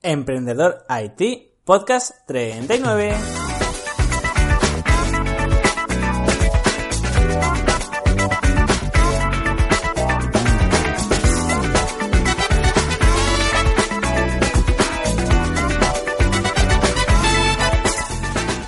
[0.00, 3.14] Emprendedor IT, podcast 39.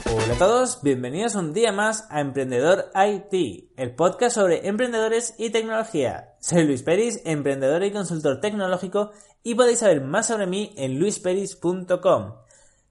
[0.05, 5.51] Hola a todos, bienvenidos un día más a Emprendedor IT, el podcast sobre emprendedores y
[5.51, 6.35] tecnología.
[6.41, 9.13] Soy Luis Peris, emprendedor y consultor tecnológico
[9.43, 12.35] y podéis saber más sobre mí en luisperis.com.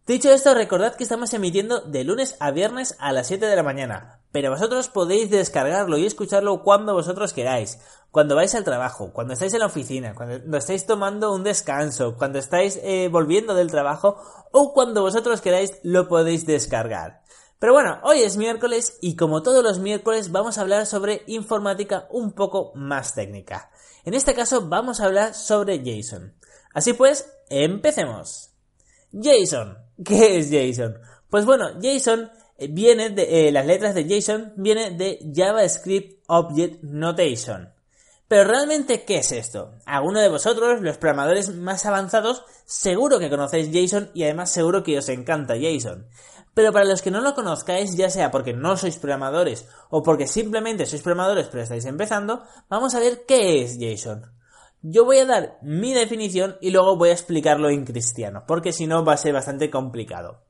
[0.10, 3.62] Dicho esto, recordad que estamos emitiendo de lunes a viernes a las 7 de la
[3.62, 9.34] mañana, pero vosotros podéis descargarlo y escucharlo cuando vosotros queráis, cuando vais al trabajo, cuando
[9.34, 14.18] estáis en la oficina, cuando estáis tomando un descanso, cuando estáis eh, volviendo del trabajo
[14.52, 17.22] o cuando vosotros queráis lo podéis descargar.
[17.60, 22.08] Pero bueno, hoy es miércoles y como todos los miércoles vamos a hablar sobre informática
[22.10, 23.70] un poco más técnica.
[24.06, 26.39] En este caso vamos a hablar sobre JSON.
[26.74, 28.52] Así pues, empecemos.
[29.12, 29.78] JSON.
[30.04, 31.00] ¿Qué es JSON?
[31.30, 36.84] Pues bueno, JSON eh, viene de eh, las letras de JSON viene de JavaScript Object
[36.84, 37.74] Notation.
[38.28, 39.74] Pero realmente, ¿qué es esto?
[39.86, 45.00] Alguno de vosotros, los programadores más avanzados, seguro que conocéis JSON y además seguro que
[45.00, 46.08] os encanta JSON.
[46.54, 50.28] Pero para los que no lo conozcáis, ya sea porque no sois programadores o porque
[50.28, 54.39] simplemente sois programadores pero estáis empezando, vamos a ver qué es JSON.
[54.82, 58.88] Yo voy a dar mi definición y luego voy a explicarlo en cristiano, porque si
[58.88, 60.42] no va a ser bastante complicado.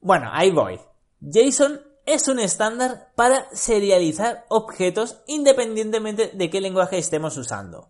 [0.00, 0.78] Bueno, ahí voy.
[1.20, 7.88] JSON es un estándar para serializar objetos independientemente de qué lenguaje estemos usando.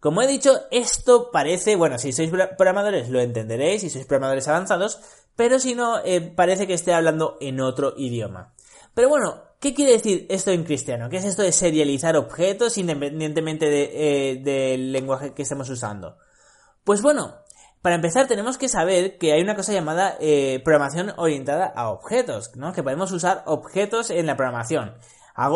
[0.00, 4.98] Como he dicho, esto parece, bueno, si sois programadores lo entenderéis, si sois programadores avanzados,
[5.36, 8.52] pero si no, eh, parece que esté hablando en otro idioma.
[8.94, 11.08] Pero bueno, ¿qué quiere decir esto en cristiano?
[11.08, 16.18] ¿Qué es esto de serializar objetos independientemente eh, del lenguaje que estemos usando?
[16.84, 17.36] Pues bueno,
[17.80, 22.50] para empezar tenemos que saber que hay una cosa llamada eh, programación orientada a objetos,
[22.56, 22.72] ¿no?
[22.72, 24.96] Que podemos usar objetos en la programación.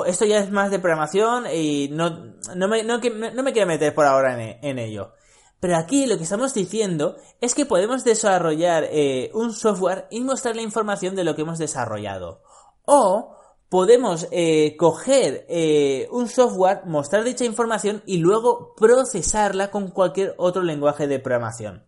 [0.07, 4.07] esto ya es más de programación y no, no, me, no, me quiero meter por
[4.07, 5.15] ahora en ello.
[5.59, 10.55] Pero aquí lo que estamos diciendo es que podemos desarrollar eh, un software y mostrar
[10.55, 12.43] la información de lo que hemos desarrollado.
[12.85, 13.36] O
[13.69, 20.63] podemos eh, coger eh, un software, mostrar dicha información y luego procesarla con cualquier otro
[20.63, 21.85] lenguaje de programación.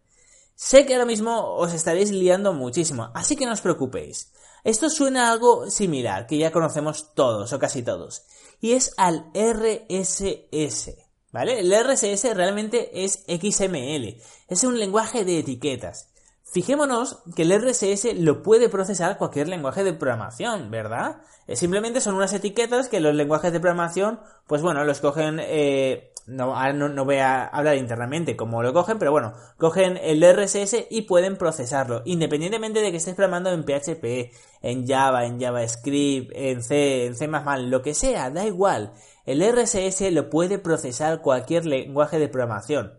[0.55, 4.33] Sé que ahora mismo os estaréis liando muchísimo, así que no os preocupéis.
[4.65, 8.25] Esto suena a algo similar, que ya conocemos todos o casi todos,
[8.61, 10.91] y es al RSS.
[11.31, 11.61] ¿Vale?
[11.61, 16.09] El RSS realmente es XML, es un lenguaje de etiquetas.
[16.51, 21.21] Fijémonos que el RSS lo puede procesar cualquier lenguaje de programación, ¿verdad?
[21.47, 26.11] Eh, simplemente son unas etiquetas que los lenguajes de programación, pues bueno, los cogen, eh,
[26.27, 31.03] no, no, voy a hablar internamente cómo lo cogen, pero bueno, cogen el RSS y
[31.03, 34.33] pueden procesarlo, independientemente de que estés programando en PHP,
[34.63, 38.95] en Java, en JavaScript, en C, en C++, lo que sea, da igual.
[39.27, 42.95] El RSS lo puede procesar cualquier lenguaje de programación.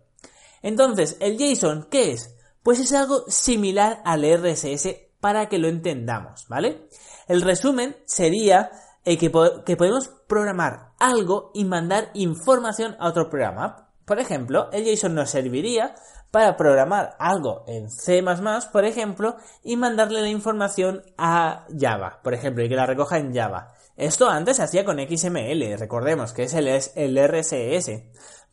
[0.61, 2.35] Entonces, ¿el JSON qué es?
[2.63, 6.87] Pues es algo similar al RSS para que lo entendamos, ¿vale?
[7.27, 8.71] El resumen sería
[9.05, 13.89] eh, que, podemos programar algo y mandar información a otro programa.
[14.05, 15.95] Por ejemplo, el JSON nos serviría
[16.31, 18.23] para programar algo en C++,
[18.71, 23.33] por ejemplo, y mandarle la información a Java, por ejemplo, y que la recoja en
[23.33, 23.73] Java.
[23.95, 27.91] Esto antes se hacía con XML, recordemos que es el RSS,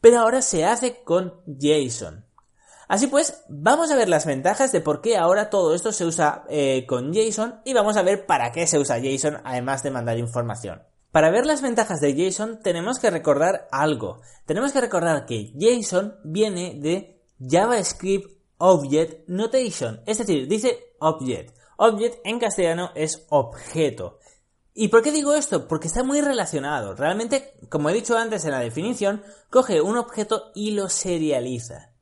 [0.01, 2.26] pero ahora se hace con JSON.
[2.89, 6.45] Así pues, vamos a ver las ventajas de por qué ahora todo esto se usa
[6.49, 10.19] eh, con JSON y vamos a ver para qué se usa JSON además de mandar
[10.19, 10.83] información.
[11.11, 14.21] Para ver las ventajas de JSON tenemos que recordar algo.
[14.45, 21.57] Tenemos que recordar que JSON viene de JavaScript Object Notation, es decir, dice Object.
[21.79, 24.19] Object en castellano es objeto.
[24.73, 25.69] ¿Y por qué digo esto?
[25.69, 26.95] Porque está muy relacionado.
[26.95, 31.96] Realmente, como he dicho antes en la definición, coge un objeto y lo serializa.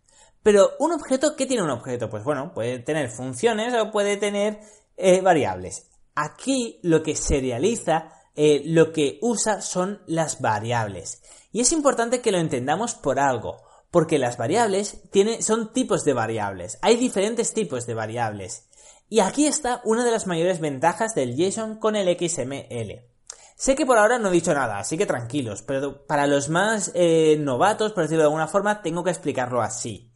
[0.44, 2.10] Pero un objeto, ¿qué tiene un objeto?
[2.10, 4.60] Pues bueno, puede tener funciones o puede tener
[4.98, 5.86] eh, variables.
[6.14, 11.22] Aquí lo que serializa, eh, lo que usa son las variables.
[11.50, 15.00] Y es importante que lo entendamos por algo, porque las variables
[15.40, 16.78] son tipos de variables.
[16.82, 18.68] Hay diferentes tipos de variables.
[19.08, 23.02] Y aquí está una de las mayores ventajas del JSON con el XML.
[23.56, 26.90] Sé que por ahora no he dicho nada, así que tranquilos, pero para los más
[26.94, 30.10] eh, novatos, por decirlo de alguna forma, tengo que explicarlo así.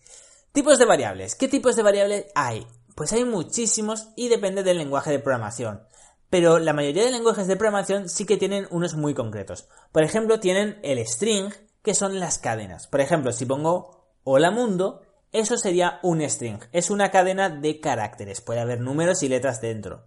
[0.58, 1.36] Tipos de variables.
[1.36, 2.66] ¿Qué tipos de variables hay?
[2.96, 5.84] Pues hay muchísimos y depende del lenguaje de programación.
[6.30, 9.68] Pero la mayoría de lenguajes de programación sí que tienen unos muy concretos.
[9.92, 12.88] Por ejemplo, tienen el string, que son las cadenas.
[12.88, 18.40] Por ejemplo, si pongo hola mundo, eso sería un string, es una cadena de caracteres,
[18.40, 20.06] puede haber números y letras dentro.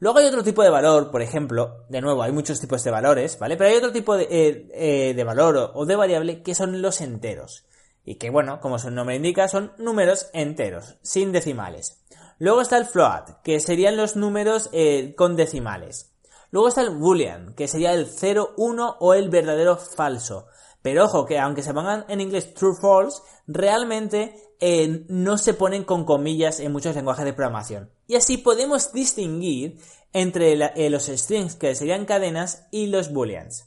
[0.00, 3.38] Luego hay otro tipo de valor, por ejemplo, de nuevo, hay muchos tipos de valores,
[3.38, 3.56] ¿vale?
[3.56, 7.00] Pero hay otro tipo de, eh, eh, de valor o, de variable que son los
[7.00, 7.64] enteros.
[8.08, 11.98] Y que, bueno, como su nombre indica, son números enteros, sin decimales.
[12.38, 16.14] Luego está el float, que serían los números eh, con decimales.
[16.50, 20.46] Luego está el boolean, que sería el 0, 1 o el verdadero falso.
[20.80, 25.84] Pero ojo, que aunque se pongan en inglés true false, realmente eh, no se ponen
[25.84, 27.90] con comillas en muchos lenguajes de programación.
[28.06, 29.82] Y así podemos distinguir
[30.14, 33.66] entre eh, los strings, que serían cadenas, y los booleans.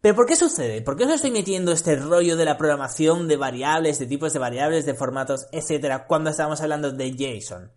[0.00, 0.80] Pero ¿por qué sucede?
[0.80, 4.38] ¿Por qué os estoy metiendo este rollo de la programación de variables, de tipos de
[4.38, 7.70] variables, de formatos, etcétera, cuando estamos hablando de JSON?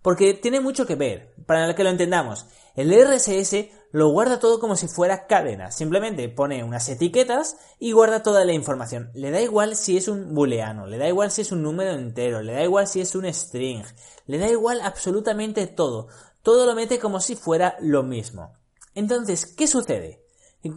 [0.00, 2.46] Porque tiene mucho que ver, para que lo entendamos.
[2.76, 5.70] El RSS lo guarda todo como si fuera cadena.
[5.70, 9.10] Simplemente pone unas etiquetas y guarda toda la información.
[9.12, 12.40] Le da igual si es un booleano, le da igual si es un número entero,
[12.40, 13.84] le da igual si es un string,
[14.26, 16.08] le da igual absolutamente todo.
[16.42, 18.54] Todo lo mete como si fuera lo mismo.
[18.94, 20.25] Entonces, ¿qué sucede?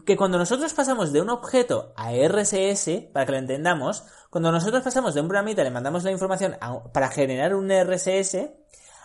[0.06, 4.84] Que cuando nosotros pasamos de un objeto a RSS, para que lo entendamos, cuando nosotros
[4.84, 6.56] pasamos de un programita le mandamos la información
[6.94, 8.52] para generar un RSS,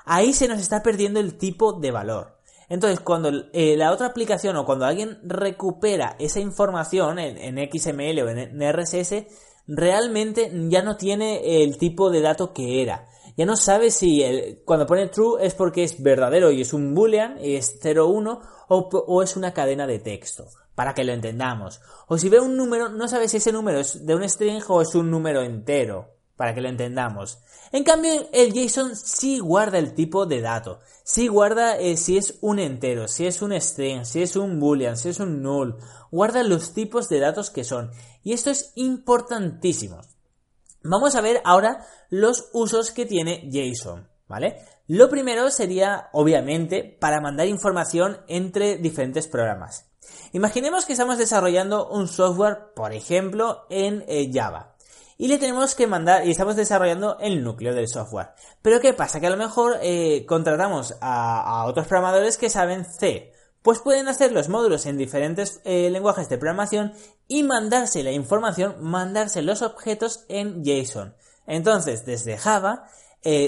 [0.04, 2.34] ahí se nos está perdiendo el tipo de valor.
[2.68, 8.28] Entonces, cuando eh, la otra aplicación o cuando alguien recupera esa información en, XML o
[8.28, 9.26] en, RSS,
[9.66, 13.08] realmente ya no tiene el tipo de dato que era.
[13.36, 14.22] Ya no sabe si
[14.64, 18.76] cuando pone true es porque es verdadero y es un boolean y es 01 o,
[18.76, 21.80] o es una cadena de texto, para que lo entendamos.
[22.08, 24.82] O si ve un número, no sabe si ese número es de un string o
[24.82, 27.38] es un número entero para que lo entendamos.
[27.72, 32.38] En cambio, el JSON sí guarda el tipo de dato, sí guarda eh, si es
[32.40, 35.76] un entero, si es un string, si es un boolean, si es un null,
[36.10, 37.90] guarda los tipos de datos que son.
[38.22, 40.00] Y esto es importantísimo.
[40.82, 44.58] Vamos a ver ahora los usos que tiene JSON, ¿vale?
[44.86, 49.86] Lo primero sería, obviamente, para mandar información entre diferentes programas.
[50.32, 54.74] Imaginemos que estamos desarrollando un software, por ejemplo, en eh, Java
[55.16, 58.30] y le tenemos que mandar y estamos desarrollando el núcleo del software.
[58.62, 59.20] Pero ¿qué pasa?
[59.20, 63.32] Que a lo mejor eh, contratamos a, otros programadores que saben C.
[63.62, 66.92] Pues pueden hacer los módulos en diferentes eh, lenguajes de programación
[67.28, 71.14] y mandarse la información, mandarse los objetos en JSON.
[71.46, 72.88] Entonces, desde Java,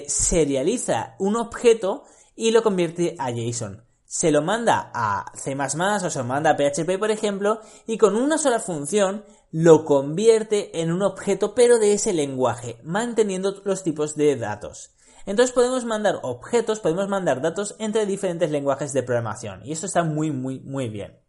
[0.07, 2.05] serializa un objeto
[2.35, 3.86] y lo convierte a JSON.
[4.17, 8.17] Se lo manda a C++ o se lo manda a PHP, por ejemplo, y con
[8.17, 14.17] una sola función lo convierte en un objeto pero de ese lenguaje, manteniendo los tipos
[14.17, 14.97] de datos.
[15.27, 20.03] Entonces podemos mandar objetos, podemos mandar datos entre diferentes lenguajes de programación y eso está
[20.03, 21.21] muy muy muy bien.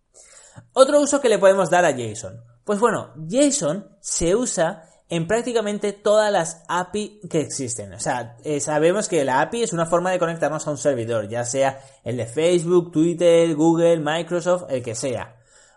[0.71, 2.41] Otro uso que le podemos dar a JSON.
[2.63, 7.93] Pues bueno, JSON se usa en prácticamente todas las API que existen.
[7.93, 11.29] O sea, eh, sabemos que la API es una forma de conectarnos a un servidor,
[11.29, 15.35] ya sea el de Facebook, Twitter, Google, Microsoft, el que sea.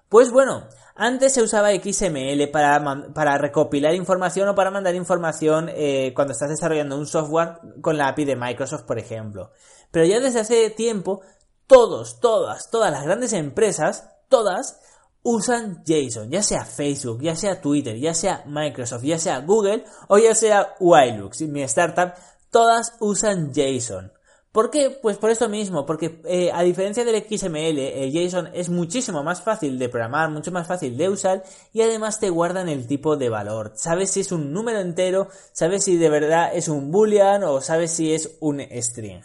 [0.08, 6.32] Pues bueno, antes se usaba XML para, recopilar información o para mandar información eh, cuando
[6.32, 9.52] estás desarrollando un software con la API de Microsoft, por ejemplo.
[9.92, 11.22] Pero ya desde hace tiempo,
[11.68, 14.80] todos, todas, todas las grandes empresas, todas,
[15.22, 20.18] usan JSON, ya sea Facebook, ya sea Twitter, ya sea Microsoft, ya sea Google o
[20.18, 22.14] ya sea Wilux, mi startup,
[22.50, 24.12] todas usan JSON.
[24.52, 24.90] ¿Por qué?
[24.90, 29.42] Pues por esto mismo, porque eh, a diferencia del XML, el JSON es muchísimo más
[29.42, 33.28] fácil de programar, mucho más fácil de usar y además te guardan el tipo de
[33.28, 33.72] valor.
[33.76, 37.92] Sabes si es un número entero, sabes si de verdad es un boolean o sabes
[37.92, 39.22] si es un string.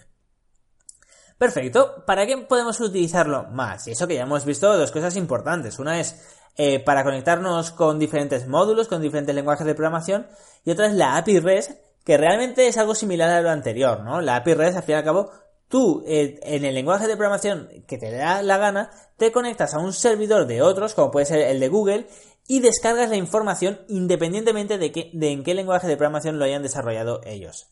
[1.38, 3.88] Perfecto, ¿para qué podemos utilizarlo más?
[3.88, 5.80] Y eso que ya hemos visto dos cosas importantes.
[5.80, 6.16] Una es
[6.56, 10.28] eh, para conectarnos con diferentes módulos, con diferentes lenguajes de programación
[10.64, 11.72] y otra es la API REST
[12.06, 14.22] que realmente es algo similar a lo anterior, ¿no?
[14.22, 15.32] La API REST, al fin y al cabo,
[15.68, 19.80] tú eh, en el lenguaje de programación que te da la gana, te conectas a
[19.80, 22.08] un servidor de otros, como puede ser el de Google,
[22.48, 26.62] y descargas la información independientemente de, que, de en qué lenguaje de programación lo hayan
[26.62, 27.68] desarrollado ellos.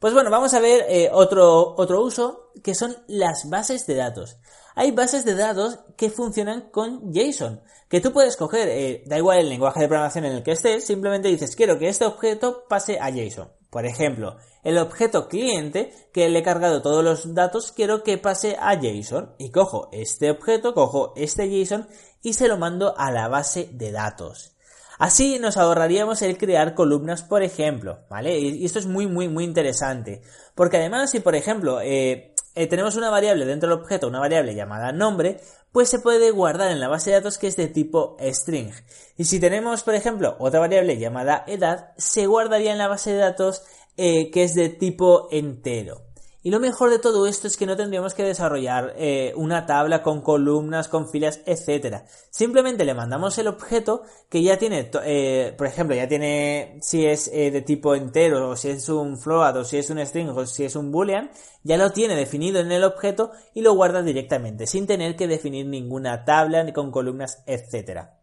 [0.00, 4.38] Pues bueno, vamos a ver eh, otro, otro uso, que son las bases de datos.
[4.74, 9.40] Hay bases de datos que funcionan con JSON que tú puedes coger, eh, da igual
[9.40, 13.00] el lenguaje de programación en el que estés, simplemente dices quiero que este objeto pase
[13.00, 13.50] a JSON.
[13.68, 18.56] Por ejemplo, el objeto cliente que le he cargado todos los datos quiero que pase
[18.60, 21.88] a JSON y cojo este objeto, cojo este JSON
[22.22, 24.56] y se lo mando a la base de datos.
[25.00, 28.38] Así nos ahorraríamos el crear columnas, por ejemplo, ¿vale?
[28.38, 30.20] Y esto es muy, muy, muy interesante.
[30.54, 34.54] Porque además, si por ejemplo eh, eh, tenemos una variable dentro del objeto, una variable
[34.54, 35.40] llamada nombre,
[35.72, 38.72] pues se puede guardar en la base de datos que es de tipo string.
[39.16, 43.20] Y si tenemos, por ejemplo, otra variable llamada edad, se guardaría en la base de
[43.20, 43.62] datos
[43.96, 46.09] eh, que es de tipo entero.
[46.42, 50.02] Y lo mejor de todo esto es que no tendríamos que desarrollar eh, una tabla
[50.02, 52.04] con columnas, con filas, etc.
[52.30, 57.28] Simplemente le mandamos el objeto que ya tiene, eh, por ejemplo, ya tiene si es
[57.28, 60.46] eh, de tipo entero, o si es un float, o si es un string, o
[60.46, 61.30] si es un boolean,
[61.62, 65.66] ya lo tiene definido en el objeto y lo guarda directamente, sin tener que definir
[65.66, 68.20] ninguna tabla ni con columnas, etcétera.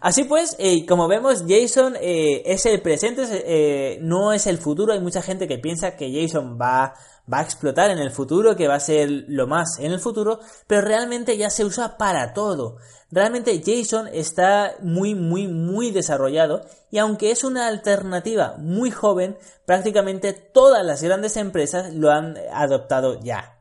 [0.00, 4.92] Así pues, eh, como vemos, JSON eh, es el presente, eh, no es el futuro.
[4.92, 6.94] Hay mucha gente que piensa que JSON va,
[7.32, 10.40] va a explotar en el futuro, que va a ser lo más en el futuro,
[10.66, 12.76] pero realmente ya se usa para todo.
[13.10, 20.32] Realmente JSON está muy, muy, muy desarrollado y aunque es una alternativa muy joven, prácticamente
[20.32, 23.56] todas las grandes empresas lo han adoptado ya.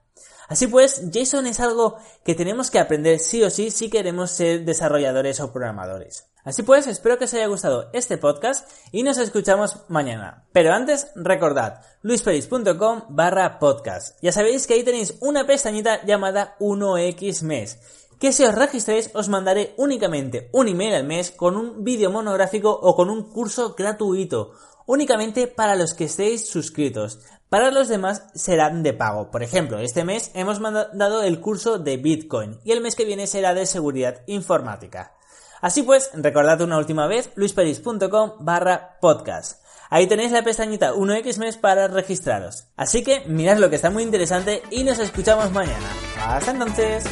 [0.48, 4.66] Así pues, JSON es algo que tenemos que aprender sí o sí si queremos ser
[4.66, 6.26] desarrolladores o programadores.
[6.50, 10.48] Así pues, espero que os haya gustado este podcast y nos escuchamos mañana.
[10.51, 14.18] Pero antes, recordad, luisperis.com barra podcast.
[14.24, 17.77] Ya sabéis que ahí tenéis una pestañita llamada 1x mes
[18.20, 22.72] que si os registréis os mandaré únicamente un email al mes con un vídeo monográfico
[22.72, 24.53] o con un curso gratuito,
[24.88, 27.20] únicamente para los que estéis suscritos.
[27.50, 29.29] Para los demás serán de pago.
[29.29, 33.27] Por ejemplo, este mes hemos mandado el curso de Bitcoin y el mes que viene
[33.27, 35.13] será de seguridad informática.
[35.62, 39.62] Así pues, recordad una última vez, luisperis.com barra podcast.
[39.89, 42.68] Ahí tenéis la pestañita 1x mes para registraros.
[42.78, 45.88] Así que mirad lo que está muy interesante y nos escuchamos mañana.
[46.20, 47.06] Hasta entonces.